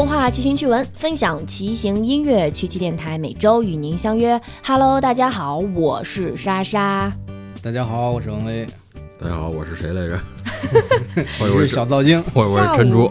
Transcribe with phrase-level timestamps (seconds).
[0.00, 4.40] 共话骑行趣闻，分享骑行音乐，趣奇电台每周与您相约。
[4.64, 7.12] Hello，大家好，我是莎莎。
[7.62, 8.66] 大家好，我是王威。
[9.20, 10.18] 大家好，我是谁来着？
[11.38, 13.10] 我是小造精，我我是珍珠。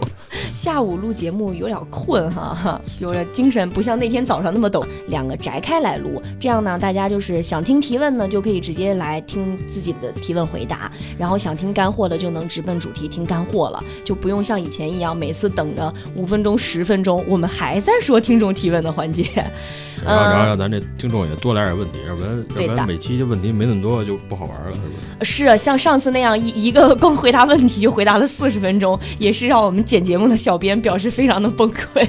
[0.54, 4.84] 下午录节目有点困哈， 有点精神，不像那天早上那么抖。
[5.08, 19.24] 两个摘开来录，这样呢，大家就是想听提问呢，就可以直接来听自己的提问回答；然后想听干货的，就能直奔主题听干货了，就不用像以前一样每次等个五分钟、十分钟，我们还在说听众提问的环节。
[20.02, 24.86] 然后，然后让咱这听众也多来点问题，要不然要不然每期的问题没那么多就不好玩了，是不
[25.24, 25.46] 是？
[25.50, 32.08] 是像上次那样一一个光回答问题就回答了四十分钟，也是让我们剪节目的小编表示非常的崩溃。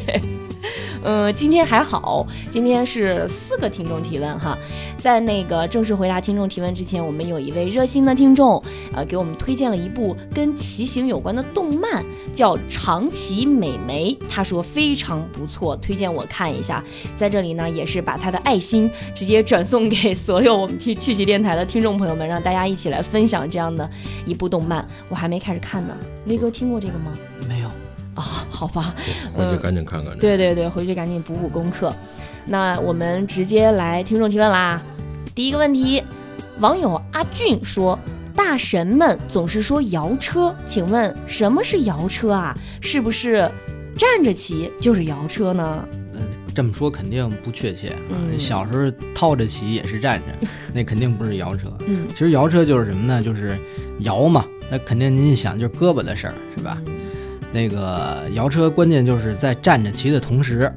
[1.04, 4.56] 嗯，今天还好，今天是四个听众提问哈。
[5.00, 8.62] 在那个正式回答听众提问之前，我们有一位热心的听众，
[8.94, 16.84] 呃，给我们推荐了一部跟骑行有关的动漫，叫《长骑美眉》，他说非常不错，推荐我看一下。
[17.18, 23.90] 在这里呢，也是把他的爱心直接转送给所有我们去趣骑电台的听众朋友们，让大家一起来分享这样的
[24.24, 24.88] 一部动漫。
[25.10, 27.12] 我还没开始看呢，雷哥听过这个吗？
[27.50, 27.81] 没有。
[28.16, 28.94] 啊，好吧，
[29.34, 30.18] 回去赶紧看看。
[30.18, 31.94] 对对对，回去赶紧补补功课。
[32.46, 34.82] 那我们直接来听众提问啦。
[35.34, 36.04] 第一个问题，
[36.60, 37.98] 网友阿俊说
[38.36, 42.58] ：“大神们总是说摇车，请问什么是摇车啊？
[42.82, 43.50] 是不是
[43.96, 46.22] 站着骑就是摇车呢？”嗯，
[46.54, 47.94] 这么说肯定不确切。
[48.10, 51.72] 嗯，小时候套着骑也是站着，那肯定不是摇车。
[51.88, 53.24] 嗯，其实摇车就是什么呢？
[53.24, 53.58] 就是
[54.00, 54.46] 摇嘛。
[54.70, 56.78] 那肯定您一想就是胳膊的事儿，是吧？
[57.52, 60.74] 那个摇车关键就是在站着骑的同时，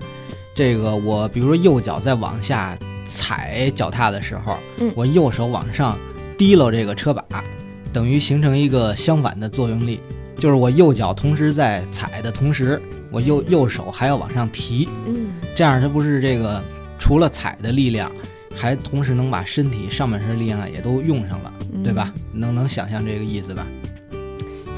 [0.55, 4.57] 这个我比如说右脚在往下踩脚踏的时候，
[4.95, 5.97] 我右手往上
[6.37, 7.45] 提溜这个车把，
[7.93, 10.01] 等于形成一个相反的作用力，
[10.37, 12.81] 就是我右脚同时在踩的同时，
[13.11, 16.61] 我右右手还要往上提，嗯，这样它不是这个
[16.99, 18.11] 除了踩的力量，
[18.57, 21.53] 还同时能把身体上半身力量也都用上了，
[21.85, 22.13] 对吧？
[22.33, 23.65] 能能想象这个意思吧？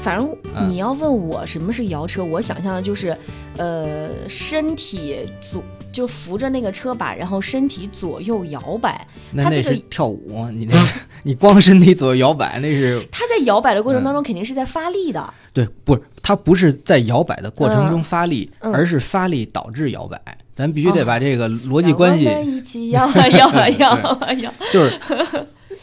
[0.07, 0.33] 反正
[0.69, 3.13] 你要问我什么是摇车，我想象的就是，
[3.57, 9.05] 呃，身体左就扶着那个车把，然后身体左右摇摆。
[9.33, 10.81] 那那是跳舞，你那
[11.23, 13.05] 你光身体左右摇摆那是。
[13.11, 15.33] 他在摇摆的过程当中肯定是在发力的。
[15.51, 20.17] 对，不是他不是在摇摆的过程中发力，而是发力导致摇摆。
[20.55, 22.29] 咱必须得把这个逻辑关系。
[22.45, 23.89] 一起摇啊 摇啊摇
[24.23, 24.53] 啊摇。
[24.71, 24.97] 就是，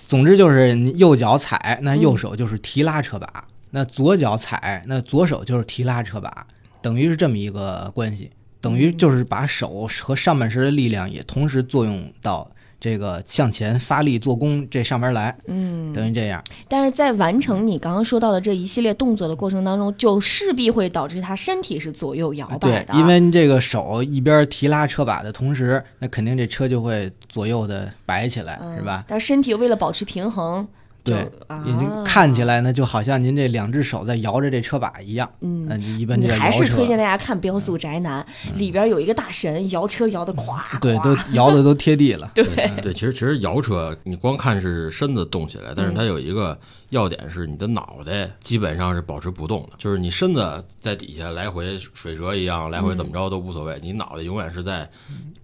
[0.07, 3.45] 总之就是你右脚踩，那右手就是提拉车把。
[3.77, 6.47] 那左脚踩，那左手就是提拉车把，
[6.81, 8.31] 等于是这么一个关系，
[8.61, 12.49] 等于就是把手和上半身的力量也同时作用到
[12.79, 16.41] 这个向前发力做功这上边来，嗯，等于这样。
[16.69, 22.85] 但是在完成你刚刚说到的这一系列动作的过程当中，就势必会导致他身体是左右摇摆的。
[22.85, 29.05] 对，因为这个手一边提拉车把的同时，那肯定这车就会左右的摆起来，是吧？
[29.09, 30.69] 但身体为了保持平衡。
[31.05, 31.31] 对，
[31.67, 35.31] 已经看起来呢，就好像您这两只手在摇着这车把一样。
[35.41, 38.27] 嗯，你一般就还是推荐大家看《飙速宅男》，
[38.59, 42.31] 里边有一个大神摇车摇的咵，对，都摇的都贴地了。
[42.35, 42.45] 对
[42.81, 54.89] 对，其实其实摇车，你光看是身子动起来，但是它有一个要点是你的脑袋基本上是保持不动的，就是你身子在底下来回水蛇一样来回怎么着都无所谓，你脑袋永远是在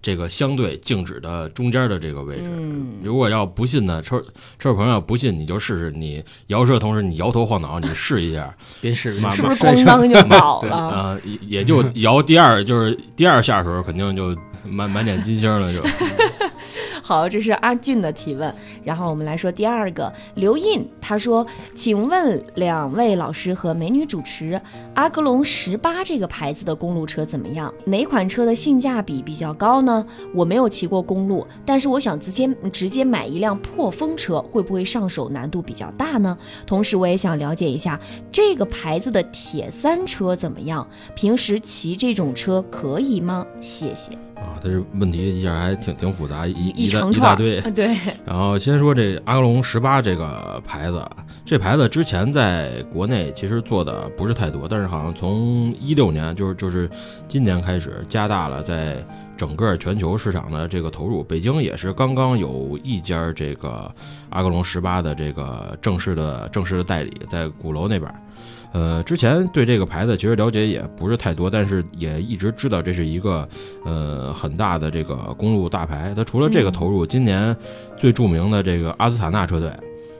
[0.01, 2.49] 这个相对静止的中间的这个位置。
[3.03, 4.19] 如果要不信呢，车
[4.57, 5.51] 车友朋友不信你。
[5.51, 10.77] 就试试你摇车的同时，你摇头晃脑，你试一下， 别试，是不是 咣当就倒了？
[10.77, 15.81] 啊，也就摇第二，就是第二下的时候，肯定就满满点金星了，就。
[17.11, 18.55] 好，这是阿俊的提问。
[18.85, 21.45] 然后我们来说第二个，刘印他说
[21.75, 24.61] ：“请问两位老师和美女主持，
[24.95, 27.73] 阿格隆十八这个牌子的公路车怎么样？
[27.83, 30.07] 哪款车的性价比比较高呢？
[30.33, 36.37] 我没有骑过公路，但是我想直接直接买一辆破风车，会不会上手难度比较大呢？
[36.65, 37.99] 同时，我也想了解一下
[38.31, 40.87] 这个牌子的铁三车怎么样？
[41.13, 43.45] 平时骑这种车可以吗？
[43.59, 44.11] 谢谢。”
[44.41, 47.61] 啊，这问题一下还挺挺复杂，一一大一大堆。
[47.71, 47.95] 对。
[48.25, 51.01] 然后先说这阿格隆十八这个牌子，
[51.45, 56.89] 这牌子之前在国内其实做的不是太多，但是好像从一六年，就是就是
[57.27, 59.05] 今年开始加大了在
[59.37, 61.23] 整个全球市场的这个投入。
[61.23, 63.93] 北京也是刚刚有一家这个
[64.31, 68.11] 阿格隆十八的这个正式的正式的代理，在鼓楼那边。
[68.73, 73.47] 呃，之前对这个牌子其实了解也不是太多，但是也一直知道这是一个
[73.85, 76.13] 呃很大的这个公路大牌。
[76.15, 77.55] 它除了这个投入，今年
[77.97, 79.69] 最著名的这个阿斯塔纳车队，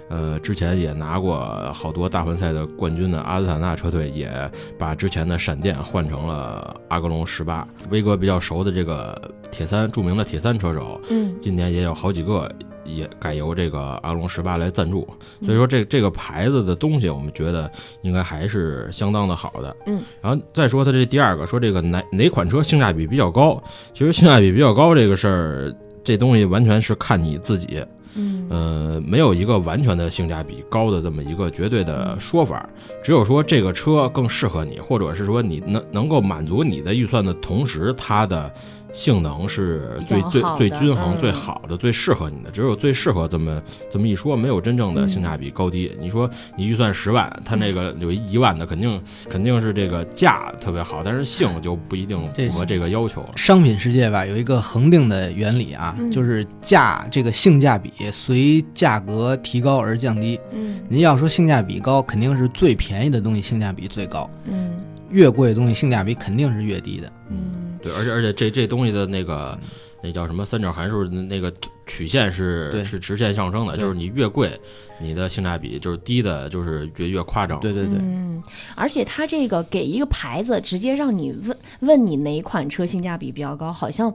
[0.10, 4.30] 呃，之前也拿过好多大环赛的冠军的阿斯塔纳车队，也
[4.78, 7.66] 把之前的闪电换成了阿格隆十八。
[7.90, 9.18] 威哥比较熟的这个
[9.50, 12.52] 铁三著名的铁三车手，嗯，今年也有好几个。
[12.84, 15.08] 也改由这个阿龙十八来赞助，
[15.44, 19.76] 所以说这这个牌子的东西，我们觉得应该还是相当的好的。
[19.86, 23.62] 嗯，然后再说它这第二个，说这个哪哪款车性价比比较高？
[23.94, 27.84] 其实性价比比较高这个事儿，这东西完全是看你自己。
[28.14, 32.68] 嗯，呃，没有一个完全的性价比高的这么一个绝对的说法，
[33.02, 38.52] 只有说这个车更适合你，或者是说你能能够满足你的预算的同时，它的。
[38.92, 45.92] 性能是最最最均衡、最好的、最适合你的，只有最适合这么这么一说，没有真正的性价比高低。
[46.00, 53.30] 你说你预算十万，它那个有一万的，肯定肯定是这个价特别好，但是性就不一定符合这个要求了。
[53.36, 60.40] 商品世界吧，有一个恒定的原理啊，就是价这个性价比随价格提高而降低。
[60.52, 64.30] 嗯，您要说性价比高，肯定是最便宜的东西性价比最高。
[64.46, 64.74] 嗯，
[65.10, 67.12] 越贵的东西性价比肯定是越低的。
[67.30, 67.61] 嗯。
[67.82, 69.58] 对，而且而且这这东西的那个
[70.02, 71.52] 那叫什么三角函数那个
[71.86, 74.60] 曲线是是直线上升的，就是你越贵，
[75.00, 77.60] 你的性价比就是低的，就是越越夸张。
[77.60, 78.42] 对对对，嗯，
[78.76, 84.14] 而且它这个给一个牌子，直接让你问问你哪款车性价比比较高，好像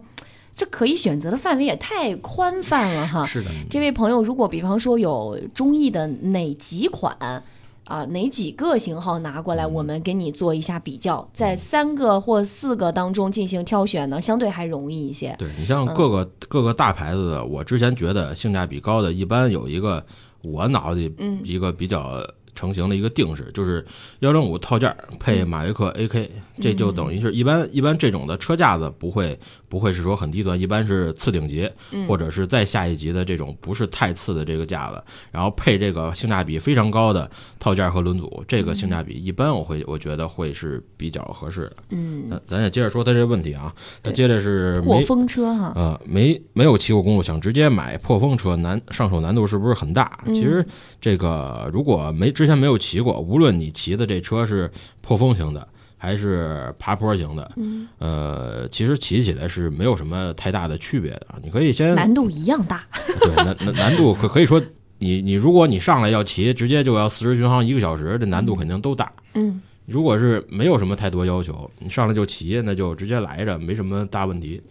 [0.54, 3.24] 这可以选择的范围也太宽泛了哈。
[3.24, 7.42] 是的，这位朋友，如果比方说有中意的哪几款？
[7.86, 15.34] 啊，哪几个型号拿过来，我们给你做一下比较，在三个或四个当中进行挑选呢，相对还容易一些。
[15.38, 20.04] 对你像各个各个大牌子的，我之前觉得性价比高的，一般有一个
[20.42, 22.22] 我脑子里一个比较。
[22.56, 23.84] 成型的一个定式就是
[24.20, 26.28] 幺零五套件配马约克 AK，
[26.60, 29.38] 这就等于是一般一般这种的车架子不会
[29.68, 31.70] 不会是说很低端，一般是次顶级
[32.08, 35.00] 或者是再下一级的这种不是太次的这个架子，
[35.30, 37.30] 然后配这个性价比非常高的
[37.60, 41.76] 套件和轮组，这个性价比一般我会我觉得会是比较合适的。
[41.90, 50.18] 嗯，那咱也接着说他这个问题啊，他接着是破风车哈，呃，没没有骑过公路，想直接买破风车，难上手难度是不是很大？
[50.26, 50.64] 其实
[51.00, 54.70] 这个如果没之前没有骑过，无论你骑的这车是
[55.00, 55.66] 破风型的
[55.98, 57.50] 还是爬坡型的，
[57.98, 61.26] 呃，其实骑起来是没有什么太大的区别的。
[61.42, 62.84] 你可以先难度一样大，
[63.20, 64.62] 对难难难度可可以说，
[64.98, 69.10] 你你如果你上来要骑，直接就要四十巡航一个小时，这难度肯定都大。
[69.34, 74.62] 嗯，如果是没有什么太多要求，你上来就骑，那就直接来着，没什么大问题。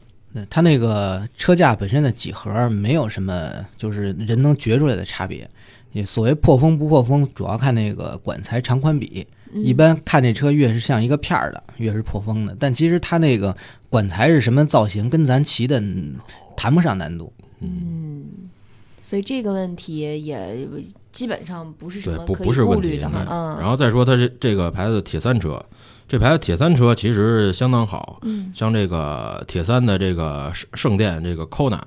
[0.50, 5.50] 它那个车架本身的几何没有什么，就是人能觉出来的差别。
[6.04, 9.28] 所谓破风不破风，主要看那个管材长宽比。
[9.54, 12.54] 一般看这车越是像一个片儿的，越是破风的。
[12.60, 13.56] 但其实它那个
[13.90, 15.82] 管材是什么造型，跟咱骑的
[16.58, 17.32] 谈不上难度。
[17.62, 18.26] 嗯，
[19.02, 20.68] 所以这个问题也
[21.14, 23.58] 基本上不是什么不不是问题的嗯。
[23.58, 25.64] 然后再说它这这个牌子铁三车，
[26.06, 28.20] 这牌子铁三车其实相当好。
[28.24, 31.80] 嗯，像这个铁三的这个圣圣殿这个 Kona。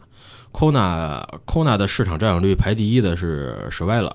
[0.52, 4.14] Kona Kona 的市场占有率排第一的是舍外了，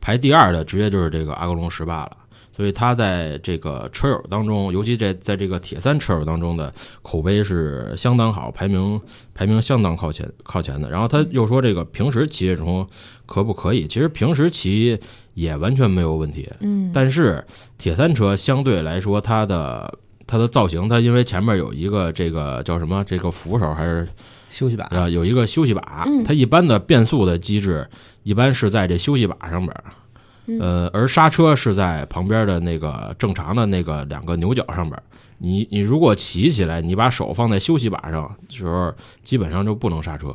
[0.00, 2.12] 排第二的直接就是这个阿格隆十八了。
[2.56, 8.98] 所以它在这个车友当中，尤其在在这个铁三车友当中的口碑是相当好，排名
[9.34, 10.88] 排名相当靠前靠前的。
[10.90, 12.88] 然后他又说这个平时骑这种
[13.26, 13.86] 可不可以？
[13.86, 14.98] 其实平时骑
[15.34, 16.50] 也完全没有问题。
[16.60, 17.44] 嗯，但是
[17.76, 24.08] 铁三车相对来说，它的它的造型，它因为前面有一个这个叫什么这个扶手还是。
[24.56, 27.86] 休息把啊，有一个休息把，它一般的变速的机制
[28.22, 34.98] 一般是在这休息把上边，呃，而刹车是在旁边的那个正常的那个两个牛角上边。
[35.36, 40.28] 你你如果骑起来，你把手放在休息把上时候，基本上就不能刹车。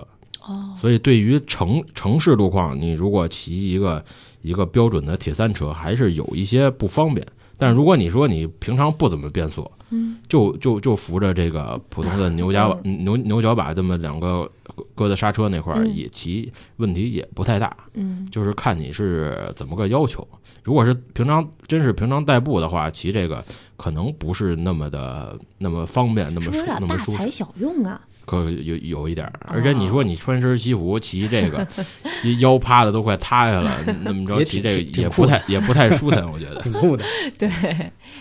[0.45, 4.05] 哦，所以对于城城市路况，你如果骑一个
[4.43, 7.25] 一个标准的铁三车，还是有一些不方便。
[7.61, 14.51] 但如果你说你平常不怎么变速，嗯，就就就扶着这个普通的牛夹牛牛角把这么两个
[14.95, 20.27] 搁在刹车那块儿也骑，问题也不太大，嗯，就是看你是怎么个要求。
[20.63, 23.45] 如果是平常真是平常代步的话，骑这个
[23.77, 27.11] 可能不是那么的那么方便，那么舒那么舒服。
[27.11, 28.01] 大材小用啊。
[28.31, 31.67] 可有有一点儿，而且你说你穿身西服骑这个，
[32.39, 33.69] 腰趴的都快塌下了，
[34.03, 37.03] 那么着骑这个也不太也不太舒坦，我觉得挺酷的，
[37.38, 37.51] 对，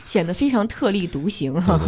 [0.05, 1.79] 显得非常特立独行哈。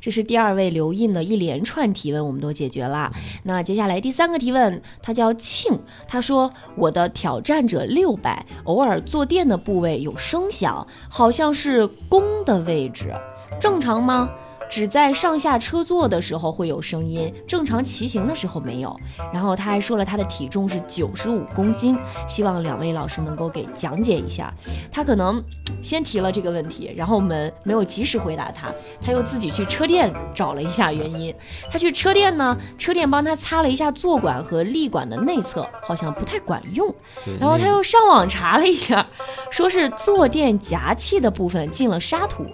[0.00, 3.12] 这是第二位刘印的一连串提问，我们都解决了。
[3.42, 13.12] 那接下来第三个提问，他叫庆，他说我的挑战者六百偶尔坐垫的部位有声响，好像是弓的位置，
[13.60, 14.30] 正常吗？
[14.68, 18.94] 只在上下车座的时候会有声音，正常骑行的时候没有。
[19.32, 24.52] 然后他还说了他的体重是九十五公斤，希望两位老师能够给讲解一下。
[24.90, 25.42] 他可能
[25.82, 31.34] 先提了这个问题，然后我们没有及时回答他，他又自己去车店找了一下原因。
[31.70, 36.94] 他去车店呢，车店帮他擦了一下坐管和立管的内侧，好像不太管用。
[37.40, 39.06] 然后他又上网查了一下，
[39.50, 42.44] 说是坐垫夹器的部分进了沙土。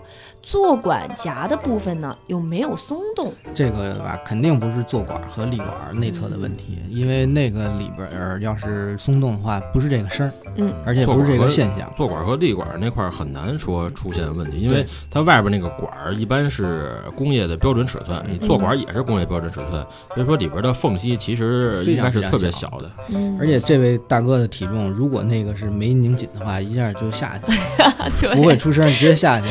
[0.47, 3.33] 坐管夹的部分呢，又没有松动。
[3.55, 11.93] 这个吧，肯定不是坐管和立管内侧的问题，因为那个里边儿要是松动的话，不是这个声儿，嗯，而且不是这个现象。
[11.97, 22.91] 坐管和立管那块很难说出现问题，因为它外边那个管儿一般是工业的标准尺寸，你坐管也是工业标准尺寸，所以说里边的缝隙其实应该是特别小的。
[23.09, 29.47] 嗯，而且这位大哥的体重，如果那个是没拧紧的话，一下就下去了， 不会出声，直接下去。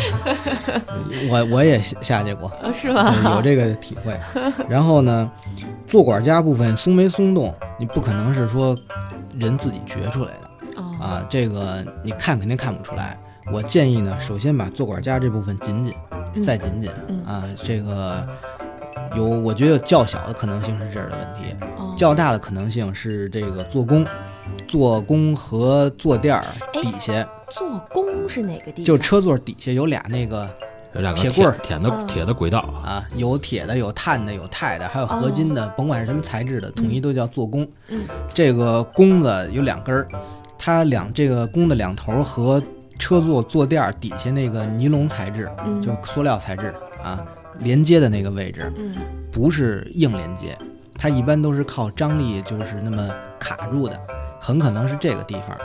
[1.29, 2.42] 我我也下去过，
[2.73, 3.13] 是吗？
[3.35, 4.17] 有这个体会。
[4.69, 5.31] 然后呢，
[5.87, 8.77] 坐管夹部分松没松动，你不可能是说
[9.37, 11.25] 人自己觉出来的啊。
[11.29, 13.19] 这个你看肯定看不出来。
[13.51, 15.93] 我建议呢，首先把坐管夹这部分紧紧，
[16.45, 16.89] 再紧紧
[17.25, 17.43] 啊。
[17.61, 18.25] 这个
[19.15, 21.55] 有，我觉得较小的可能性是这儿的问题，
[21.97, 24.05] 较大的可能性是这个做工，
[24.65, 27.27] 做工和坐垫儿底下。
[27.49, 28.85] 做工是哪个地方？
[28.85, 30.49] 就车座底下有俩那个。
[30.95, 37.67] 有两个铁棍儿，铁的铁的轨道啊，有铁的，有碳的，有钛的，还有合金的，甭管是什么材质的，统一都叫做工。
[37.87, 40.07] 嗯，这个弓子有两根儿，
[40.57, 42.61] 它两这个弓的两头和
[42.99, 45.49] 车座坐垫底下那个尼龙材质，
[45.81, 46.73] 就塑料材质
[47.03, 47.25] 啊，
[47.59, 48.95] 连接的那个位置，嗯，
[49.31, 50.55] 不是硬连接，
[50.95, 53.09] 它一般都是靠张力，就是那么
[53.39, 53.99] 卡住的，
[54.39, 55.57] 很可能是这个地方，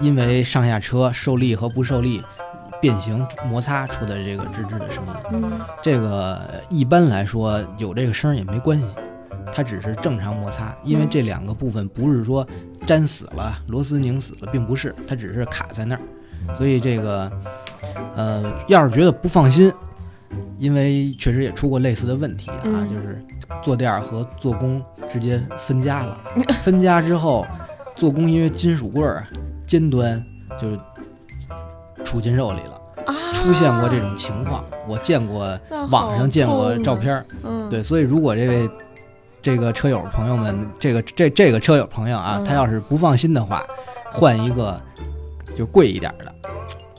[0.00, 2.22] 因为上下车受力和不受力。
[2.80, 8.84] 变形摩擦出的这个吱吱的声音，嗯，这个一般来说有这个声也没关系，
[9.52, 12.46] 它只是正常摩擦，因为这两个部分不是说
[12.86, 16.00] 粘死了，螺丝拧死了，并不是，它只是卡在那儿，
[16.56, 17.30] 所以这个，
[18.16, 19.70] 呃，要是觉得不放心，
[20.58, 23.22] 因为确实也出过类似的问题啊，就是
[23.62, 26.18] 坐垫和做工直接分家了，
[26.62, 27.46] 分家之后，
[27.94, 29.26] 做工因为金属棍儿
[29.66, 30.24] 尖端
[30.58, 30.78] 就。
[32.04, 32.80] 杵进肉里了，
[33.32, 35.58] 出现过这种情况，我见过
[35.90, 38.70] 网上见过照片嗯，对，所以如果这位
[39.42, 43.62] 这个车友朋友们，这个这这个车友朋友啊，他要是不放心的话，
[44.10, 44.80] 换一个
[45.54, 46.34] 就贵一点的，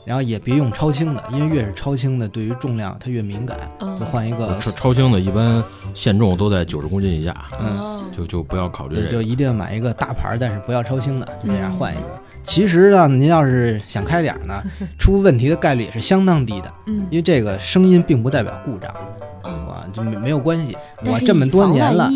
[0.04, 3.56] 然后也别用超轻的，因为越是超轻的，对于重量它越敏感，
[3.98, 5.62] 就换一个超超轻的，一般
[5.94, 12.21] 限重都在九十公斤以下，嗯，就就不要考虑这个，就一定要买一个大牌，但是不要超轻的，就这样换一个。
[12.44, 14.62] 其实呢，您要是想开点呢，
[14.98, 16.72] 出问题的概率也是相当低的。
[16.86, 18.90] 嗯，因为这个声音并不代表故障，
[19.42, 20.76] 啊，就没没有关系。
[21.04, 22.10] 我这么多年了，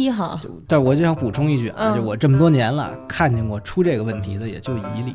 [0.67, 5.15] 但我就想补充一句啊，就我这么多年了，看见过出这个问题的也就一例。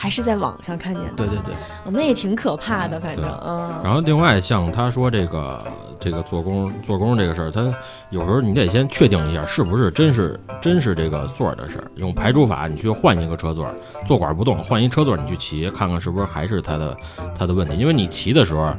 [0.00, 1.54] 还是在网上看见的，对对对，
[1.92, 3.70] 那也挺可怕的，反正嗯。
[3.84, 5.62] 然后另外像他说这个
[6.00, 7.70] 这个做工做工这个事儿，他
[8.08, 13.68] 有时候你得先确定一下是不是真是真是这个座儿的事儿，用排除法你去换一个车座，
[14.06, 16.96] 坐管不动，换一车座你去骑，看看是不是还是他的
[17.38, 17.76] 他的问题。
[17.76, 18.72] 因为你骑的时候，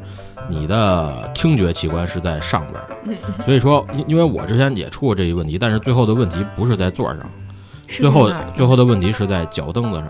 [0.50, 2.66] 你的听觉器官是在上
[3.06, 7.20] 边，所以说因因为我之前也出过这一问题，但是最后的问题不是在座上，
[8.00, 10.08] 最后最后的问题是在脚蹬子上。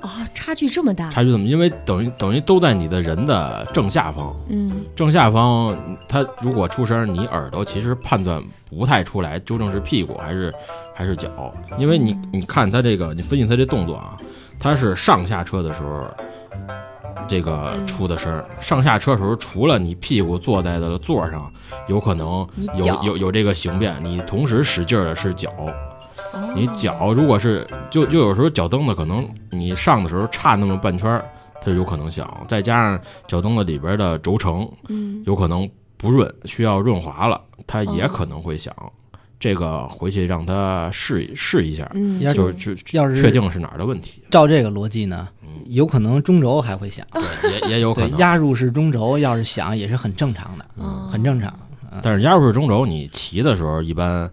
[0.00, 1.08] 啊，差距这么大！
[1.10, 1.46] 差距怎么？
[1.46, 4.34] 因为等于等于都在你的人的正下方。
[4.48, 5.76] 嗯，正下方，
[6.08, 10.52] 它如果出声，你耳朵其实判断不太出来，究竟是屁股还是
[10.92, 11.54] 还是脚。
[11.78, 14.18] 因为你你看它这个，你分析它这动作啊，
[14.58, 16.04] 它是上下车的时候，
[17.28, 18.44] 这个出的声。
[18.58, 21.48] 上下车时候，除了你屁股坐在的座上，
[21.86, 22.44] 有可能
[22.76, 25.48] 有有有这个形变，你同时使劲的是脚。
[26.54, 31.22] 你脚如果是就就有时候脚蹬子可能你上的时候差那么半圈，
[31.60, 32.28] 它就有可能响。
[32.48, 38.74] 再加上脚蹬子里边的轴承，嗯，有可能不润，需要润滑了，它也可能会响。
[39.38, 44.22] 这个回去让他试试一下，嗯，就是要是确定是哪儿的问题。
[44.30, 45.28] 照这个逻辑呢，
[45.66, 51.52] 有可能中轴还会响，对，也也有可能压入式中轴要是响也是很正常的，嗯，很正常。
[52.02, 54.30] 但是压入式中轴你骑的时候一般。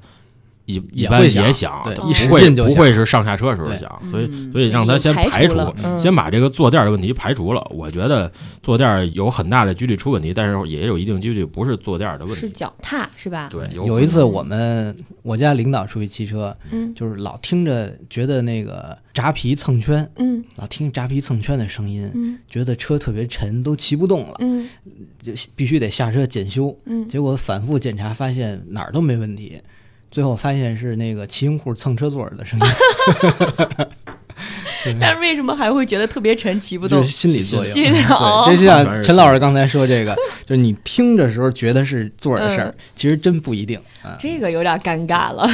[0.70, 5.58] 一一般也响对不一使会劲就不会是上下车时候对响，所以嗯所以让他先排排除
[5.98, 7.68] 先把这个坐垫的问题排除了。
[7.72, 12.42] 我觉得坐垫有很大的几率出问题，但是也有一定几率不是坐垫的问题。
[12.42, 13.50] 是脚踏是吧？
[13.50, 24.70] 对，有一次我们我家领导出去骑车，嗯就是老听着觉得那个扎皮蹭圈，嗯老听扎皮蹭圈的声音，嗯觉得车特别沉，都骑不动了，嗯
[25.20, 26.78] 就必须得下车检修。
[26.86, 29.60] 嗯，结果反复检查，发现哪儿都没问题，
[30.12, 32.66] 最后发现是那个骑行裤蹭车座儿的声音，
[35.00, 37.12] 但是为什么还会觉得特别沉，骑不动这是？
[37.12, 37.74] 心理作用。
[37.74, 37.92] 对，
[38.46, 44.16] 这就像陈老师刚才说这个， 就是你听着时候觉得是座儿的事儿嗯，其实真不一定啊。
[44.20, 45.48] 这个有点尴尬了。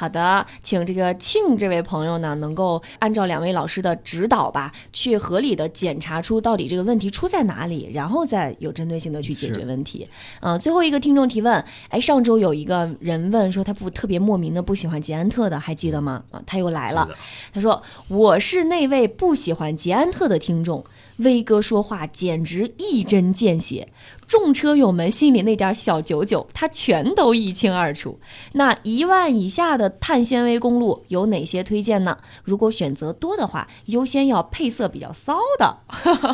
[0.00, 10.08] 好的，请这个庆这位朋友呢，能够按照两位老师的指导吧，去合理的检查出到底这个问题出在哪里，然后再有针对性的去解决问题。
[10.40, 16.24] 嗯、最后一个听众提问，哎，上周有一个人问说他不特别莫名的不喜欢捷安特的，还记得吗？
[16.30, 17.06] 啊，他又来了，
[17.52, 20.82] 他说我是那位不喜欢捷安特的听众。
[21.18, 23.88] 威哥说话简直一针见血，
[24.30, 28.20] 众车友们心里那点小九九，他全都一清二楚。
[28.52, 32.16] 那一万以下的碳纤维公路有哪些推荐呢？
[32.44, 35.78] 如果选择多的话，优先要配色比较骚的。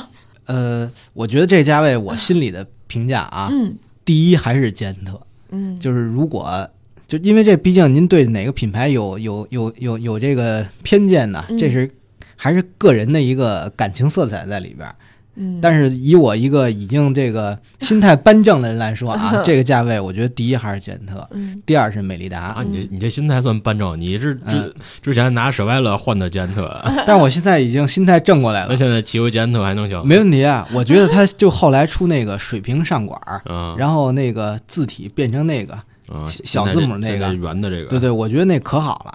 [0.44, 3.74] 呃，我觉得这价位我心里的评价啊，嗯
[4.04, 6.68] 第一还是捷安特，嗯就是如果
[7.08, 11.42] 就因为这，毕竟您对哪个品牌有有有有有这个偏见呢？
[11.48, 11.90] 嗯这是
[12.36, 14.94] 还是个人的一个感情色彩在里边儿。
[15.36, 21.62] 嗯，但是以我一个已经这个心态扳正的人来说啊， 这个价位，我觉得第一还是捷安特，嗯。
[21.66, 22.40] 第二是美利达。
[22.40, 22.64] 啊，。
[22.66, 24.74] 你这你这心态算扳正，你是之嗯。
[25.02, 28.68] 之前拿舍外乐换的捷安特， 但我现在已经心态正过来了。
[28.70, 30.06] 那，现在骑回捷安特还能行？
[30.06, 30.66] 没问题啊。
[30.72, 35.78] 我觉得他就后来出那个水平上管，嗯，然后那个字体变成那个，
[36.08, 39.12] 嗯小字母那个圆的这个，对对，我觉得那可好了，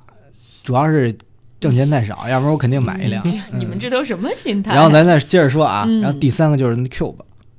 [0.64, 1.16] 主要是
[1.62, 3.24] 挣钱太少，要不然我肯定买一辆。
[3.54, 4.74] 你们这都什么心态？
[4.74, 7.16] 然后咱再接着说啊，嗯然后第三个就是那 Cube，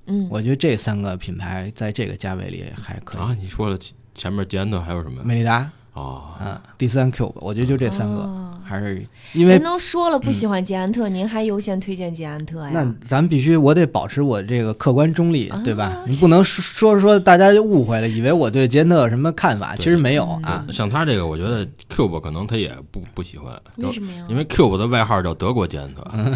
[0.06, 3.20] 嗯我觉得这三个品牌在这个价位里还可以。
[3.22, 5.22] 啊，你说了前前面捷安特还有什么？
[5.24, 12.70] 美利达，哦，嗯，第三 Cube，我觉得就这三个，哦还是因为您都说了不喜欢捷安特，您还优先推荐捷安特呀？
[12.72, 15.92] 那咱必须我得保持我这个客观中立，啊对吧？
[16.06, 20.64] 你不能说说说大家就误会了，以为我对捷安特有什么看法，其实没有啊。
[20.72, 24.24] 像他这个，我觉得 Cube 可能他也不不喜欢，为什么呀？
[24.30, 26.32] 因为 Cube 的外号叫德国捷安特，嗯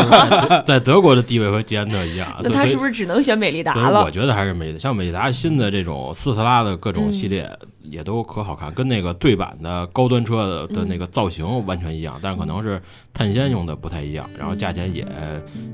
[0.66, 2.34] 在德国的地位和捷安特一样。
[2.42, 2.90] 那他是不是？
[2.90, 4.10] 只能选美利达了我？
[4.10, 7.50] 觉得还是美，像美利达新的这种斯特拉的各种系列
[7.90, 12.80] 也都可好看，跟那个对版的高端车的的那个造型完全一样，但可能是
[13.14, 15.06] 碳纤用的不太一样，然后价钱也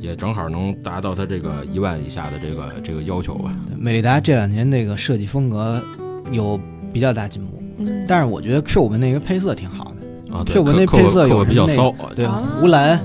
[0.01, 3.55] 也正好能达到它这个一万以下的这个这个要求吧。
[3.79, 5.83] 美利达这两年那个设计风格
[6.31, 6.59] 有
[6.93, 10.35] 比较大进步，嗯，但是我觉得 Cube 那个配色挺好的。
[10.35, 12.33] 啊，对 Cube 那客配色客有那比较骚，对啊。
[12.59, 12.99] 湖蓝、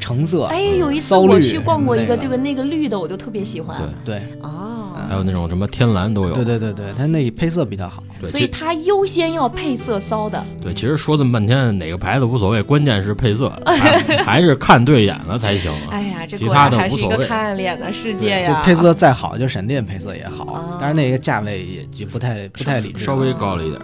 [0.00, 2.28] 橙色，哎，有一次我去逛过一个，那个。
[2.28, 2.36] 对吧？
[2.42, 3.80] 那个绿的我就特别喜欢。
[4.04, 4.40] 对，对。
[4.42, 4.73] 哦，
[5.08, 6.32] 还有那种什么天蓝都有。
[6.34, 8.02] 对对对对，它那配色比较好。
[8.20, 10.44] 对，所以其它优先要配色骚的。
[10.62, 15.72] 对，其实说这么半天，哪个牌子无所谓，关键是配色， 还还是看对眼了才行。
[15.90, 18.62] 哎呀，这其他的还是一的无所谓个看脸的世界就呀。
[18.64, 23.04] 配色再好，就闪电配色也好啊，但是那个价位也就不太不太理智。
[23.04, 23.80] 稍微高了一点。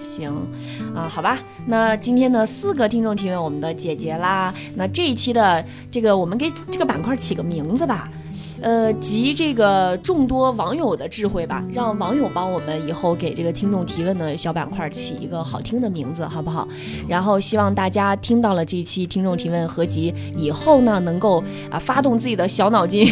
[0.00, 0.30] 行，
[0.94, 4.52] 啊，好吧，那今天的四个听众提问我们的姐姐啦。
[4.74, 8.06] 那这一期的这个，我们给这个板块起个名字吧。
[8.64, 16.66] 呃，集这个众多网友的智慧吧，让网友帮我们以后给这个听众提问的小板块起一个好听的名字，好不好？
[17.06, 23.06] 然后希望大家听到了这期听众提问合集以后呢，能够啊发动自己的小脑筋，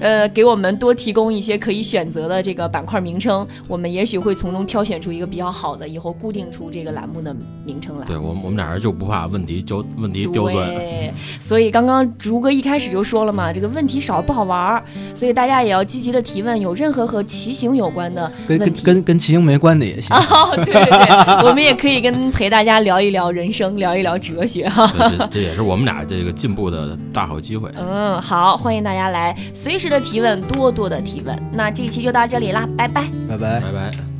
[0.00, 7.34] 呃，给我们多提供一些可以选择的这个板块名称，我们也许会从中挑选出一个比较好的，以后固定出这个栏目的
[7.64, 8.06] 名称来。
[8.06, 10.54] 对我们，我们俩人就不怕问题刁问题刁钻。
[10.68, 11.10] 对，
[11.40, 18.72] 所以刚刚竹哥一开始就说了嘛，这个问题少不好玩儿，所以大家也要积极的提问，有任何和骑行有关的跟跟。
[18.82, 20.16] 跟跟骑行没关的也行。
[20.16, 24.90] 哦， 对对对，我们也可以跟陪大家聊一聊人生，聊一聊哲学哈。
[24.96, 27.70] 这这也是我们俩这个进步的大好机会。
[27.76, 31.36] 嗯，好，欢迎大家来随时的提问，多多的提问。
[31.52, 33.04] 那这一期就到这里啦，拜拜。
[33.28, 33.60] 拜拜。
[33.60, 34.19] 拜拜。